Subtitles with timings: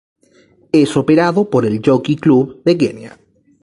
[0.71, 3.19] Es operado por el Jockey Club de Kenia.